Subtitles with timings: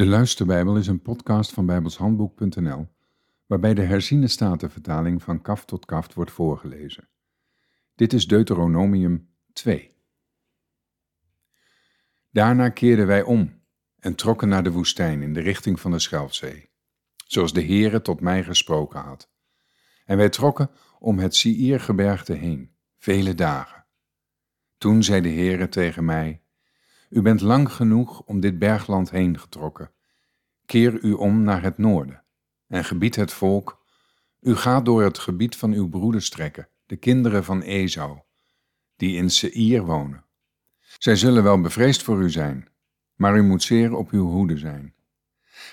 [0.00, 2.88] De Luisterbijbel is een podcast van bijbelshandboek.nl,
[3.46, 7.08] waarbij de herziene statenvertaling van kaft tot kaft wordt voorgelezen.
[7.94, 9.96] Dit is Deuteronomium 2.
[12.30, 13.62] Daarna keerden wij om
[13.98, 16.70] en trokken naar de woestijn in de richting van de Schelfzee,
[17.26, 19.30] zoals de Heere tot mij gesproken had.
[20.04, 23.84] En wij trokken om het Siirgebergte heen, vele dagen.
[24.78, 26.42] Toen zei de Heere tegen mij,
[27.10, 29.92] u bent lang genoeg om dit bergland heen getrokken.
[30.66, 32.24] Keer u om naar het noorden
[32.66, 33.84] en gebied het volk.
[34.40, 38.18] U gaat door het gebied van uw broeders trekken, de kinderen van Esau,
[38.96, 40.24] die in Seir wonen.
[40.98, 42.68] Zij zullen wel bevreesd voor u zijn,
[43.14, 44.94] maar u moet zeer op uw hoede zijn.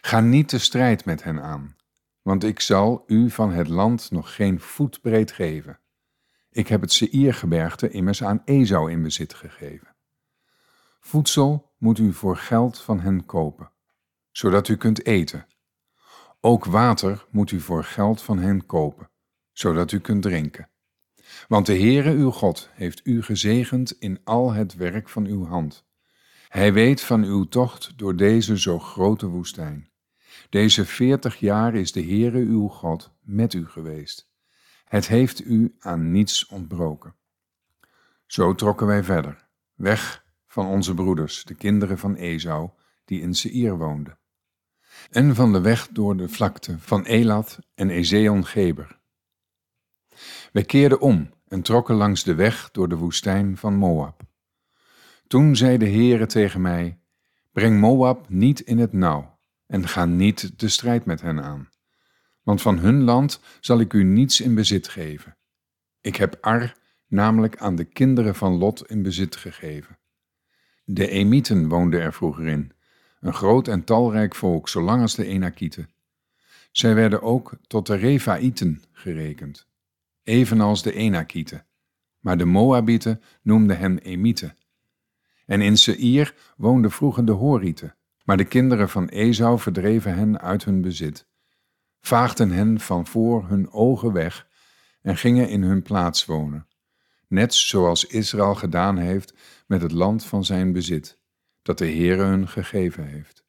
[0.00, 1.76] Ga niet de strijd met hen aan,
[2.22, 5.80] want ik zal u van het land nog geen voetbreed geven.
[6.50, 9.95] Ik heb het Seirgebergte immers aan Esau in bezit gegeven.
[11.06, 13.70] Voedsel moet u voor geld van hen kopen,
[14.30, 15.46] zodat u kunt eten.
[16.40, 19.10] Ook water moet u voor geld van hen kopen,
[19.52, 20.70] zodat u kunt drinken.
[21.48, 25.86] Want de Heere uw God heeft u gezegend in al het werk van uw hand.
[26.48, 29.90] Hij weet van uw tocht door deze zo grote woestijn.
[30.48, 34.30] Deze veertig jaar is de Heere uw God met u geweest.
[34.84, 37.14] Het heeft u aan niets ontbroken.
[38.26, 40.24] Zo trokken wij verder, weg
[40.56, 42.70] van onze broeders, de kinderen van Esau,
[43.04, 44.18] die in Seir woonden.
[45.10, 48.98] En van de weg door de vlakte van Elat en Ezeon-Geber.
[50.52, 54.22] Wij keerden om en trokken langs de weg door de woestijn van Moab.
[55.26, 56.98] Toen zei de Heere tegen mij,
[57.52, 61.68] breng Moab niet in het nauw en ga niet de strijd met hen aan,
[62.42, 65.36] want van hun land zal ik u niets in bezit geven.
[66.00, 66.76] Ik heb Ar,
[67.06, 69.98] namelijk aan de kinderen van Lot, in bezit gegeven.
[70.88, 72.72] De Emieten woonden er vroeger in,
[73.20, 75.90] een groot en talrijk volk, zolang als de Enakieten.
[76.72, 79.66] Zij werden ook tot de Refaïten gerekend,
[80.22, 81.66] evenals de Enakieten,
[82.20, 84.56] maar de Moabieten noemden hen Emieten.
[85.46, 90.64] En in Seir woonden vroeger de Horieten, maar de kinderen van Esau verdreven hen uit
[90.64, 91.26] hun bezit,
[92.00, 94.48] vaagden hen van voor hun ogen weg
[95.02, 96.65] en gingen in hun plaats wonen
[97.28, 99.34] net zoals Israël gedaan heeft
[99.66, 101.18] met het land van zijn bezit,
[101.62, 103.44] dat de Heere hun gegeven heeft.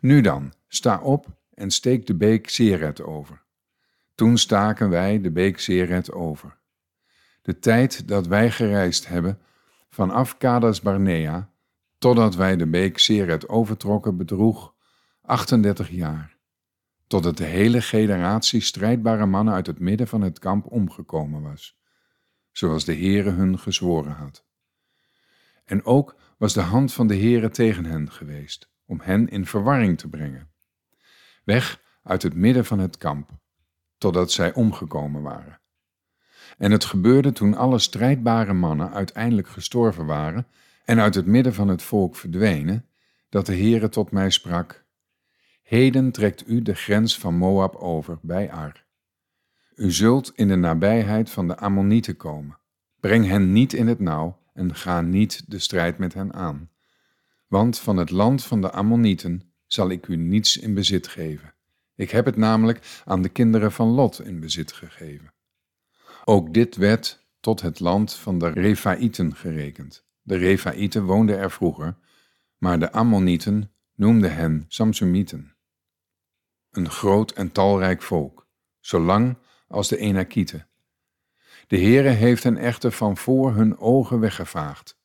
[0.00, 3.42] Nu dan, sta op en steek de beek Seret over.
[4.14, 6.58] Toen staken wij de beek Seret over.
[7.42, 9.38] De tijd dat wij gereisd hebben,
[9.88, 11.50] vanaf Kadas Barnea,
[11.98, 14.74] totdat wij de beek Seret overtrokken, bedroeg
[15.22, 16.36] 38 jaar,
[17.06, 21.78] totdat de hele generatie strijdbare mannen uit het midden van het kamp omgekomen was
[22.58, 24.44] zoals de Heere hun gezworen had.
[25.64, 29.98] En ook was de hand van de Heere tegen hen geweest, om hen in verwarring
[29.98, 30.50] te brengen.
[31.44, 33.30] Weg uit het midden van het kamp,
[33.98, 35.60] totdat zij omgekomen waren.
[36.56, 40.46] En het gebeurde toen alle strijdbare mannen uiteindelijk gestorven waren
[40.84, 42.88] en uit het midden van het volk verdwenen,
[43.28, 44.86] dat de Heere tot mij sprak,
[45.62, 48.86] Heden trekt u de grens van Moab over bij Ar.
[49.78, 52.58] U zult in de nabijheid van de Ammonieten komen.
[53.00, 56.70] Breng hen niet in het nauw en ga niet de strijd met hen aan.
[57.46, 61.54] Want van het land van de Ammonieten zal ik u niets in bezit geven.
[61.94, 65.32] Ik heb het namelijk aan de kinderen van Lot in bezit gegeven.
[66.24, 70.06] Ook dit werd tot het land van de Refaïten gerekend.
[70.22, 71.96] De Refaïten woonden er vroeger,
[72.56, 75.56] maar de Ammonieten noemden hen Samsumieten.
[76.70, 78.46] Een groot en talrijk volk,
[78.80, 79.36] zolang
[79.68, 80.66] als de Enakieten.
[81.66, 84.98] De Heere heeft hen echter van voor hun ogen weggevaagd.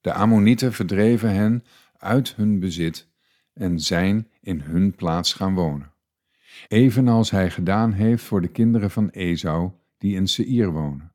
[0.00, 1.64] De Ammonieten verdreven hen
[1.96, 3.08] uit hun bezit
[3.52, 5.92] en zijn in hun plaats gaan wonen.
[6.68, 11.12] Evenals hij gedaan heeft voor de kinderen van Esau die in Seir wonen.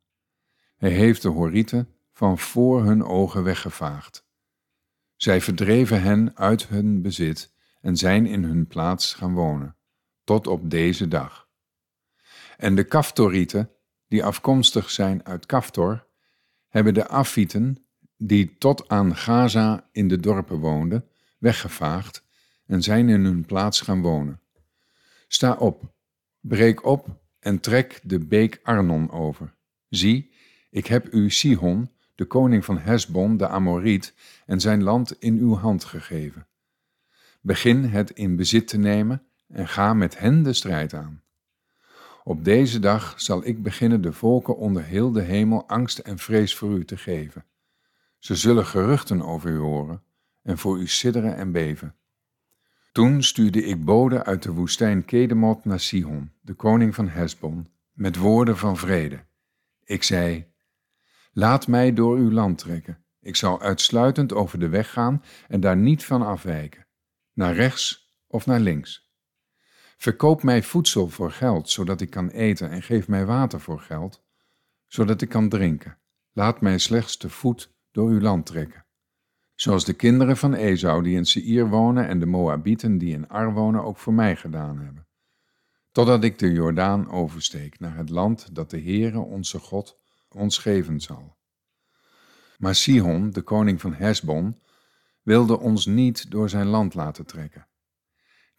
[0.75, 4.27] Hij heeft de Horieten van voor hun ogen weggevaagd.
[5.15, 9.75] Zij verdreven hen uit hun bezit en zijn in hun plaats gaan wonen,
[10.23, 11.48] tot op deze dag.
[12.59, 13.71] En de Kaftorieten,
[14.07, 16.07] die afkomstig zijn uit Kaftor,
[16.67, 17.85] hebben de Afieten,
[18.17, 21.05] die tot aan Gaza in de dorpen woonden,
[21.37, 22.23] weggevaagd
[22.65, 24.41] en zijn in hun plaats gaan wonen.
[25.27, 25.93] Sta op,
[26.39, 29.55] breek op en trek de beek Arnon over.
[29.89, 30.31] Zie,
[30.69, 34.13] ik heb u Sihon, de koning van Hesbon, de Amoriet,
[34.45, 36.47] en zijn land in uw hand gegeven.
[37.41, 41.23] Begin het in bezit te nemen en ga met hen de strijd aan.
[42.23, 46.55] Op deze dag zal ik beginnen de volken onder heel de hemel angst en vrees
[46.55, 47.45] voor u te geven.
[48.19, 50.03] Ze zullen geruchten over u horen
[50.41, 51.95] en voor u sidderen en beven.
[52.91, 58.15] Toen stuurde ik boden uit de woestijn Kedemot naar Sihon, de koning van Hesbon, met
[58.15, 59.25] woorden van vrede.
[59.83, 60.47] Ik zei,
[61.31, 63.03] laat mij door uw land trekken.
[63.21, 66.85] Ik zal uitsluitend over de weg gaan en daar niet van afwijken,
[67.33, 69.08] naar rechts of naar links.
[70.01, 74.23] Verkoop mij voedsel voor geld, zodat ik kan eten, en geef mij water voor geld,
[74.87, 75.97] zodat ik kan drinken.
[76.31, 78.85] Laat mij slechts te voet door uw land trekken.
[79.55, 83.53] Zoals de kinderen van Esau die in Seir wonen en de Moabieten die in Ar
[83.53, 85.07] wonen ook voor mij gedaan hebben.
[85.91, 89.99] Totdat ik de Jordaan oversteek naar het land dat de Heere onze God
[90.29, 91.37] ons geven zal.
[92.57, 94.59] Maar Sihon, de koning van Hesbon,
[95.21, 97.68] wilde ons niet door zijn land laten trekken.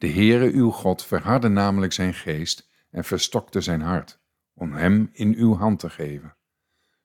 [0.01, 4.21] De Heere uw God verhardde namelijk zijn geest en verstokte zijn hart,
[4.55, 6.37] om hem in uw hand te geven,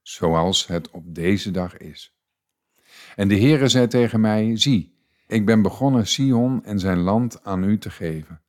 [0.01, 2.17] zoals het op deze dag is.
[3.15, 4.97] En de Heere zei tegen mij, zie,
[5.27, 8.41] ik ben begonnen Sion en zijn land aan u te geven.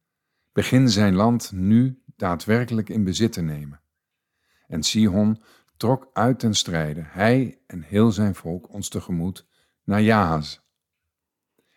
[0.52, 3.80] Begin zijn land nu daadwerkelijk in bezit te nemen.
[4.66, 5.42] En Sihon
[5.76, 9.46] trok uit ten strijde, hij en heel zijn volk ons tegemoet,
[9.84, 10.58] naar Jahaz.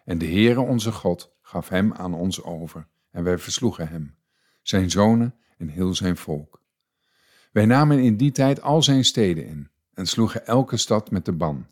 [0.05, 4.15] En de Heere onze God gaf hem aan ons over, en wij versloegen hem,
[4.61, 6.61] zijn zonen en heel zijn volk.
[7.51, 11.31] Wij namen in die tijd al zijn steden in, en sloegen elke stad met de
[11.31, 11.67] ban,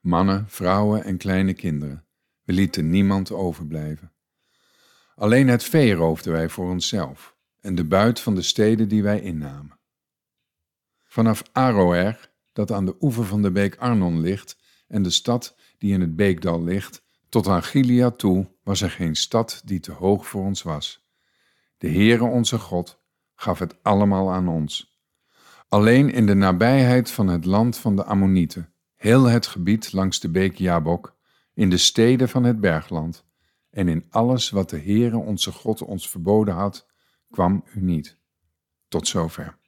[0.00, 2.04] mannen, vrouwen en kleine kinderen.
[2.44, 4.12] We lieten niemand overblijven.
[5.14, 9.20] Alleen het vee roofden wij voor onszelf, en de buit van de steden die wij
[9.20, 9.78] innamen.
[11.04, 14.58] Vanaf Aroer, dat aan de oever van de beek Arnon ligt,
[14.88, 19.16] en de stad die in het beekdal ligt, tot aan Gilead toe was er geen
[19.16, 21.08] stad die te hoog voor ons was.
[21.78, 23.02] De Heere onze God
[23.34, 24.98] gaf het allemaal aan ons.
[25.68, 30.30] Alleen in de nabijheid van het land van de Ammonieten, heel het gebied langs de
[30.30, 31.16] beek Jabok,
[31.54, 33.24] in de steden van het bergland
[33.70, 36.86] en in alles wat de Heere onze God ons verboden had,
[37.30, 38.18] kwam u niet.
[38.88, 39.58] Tot zover.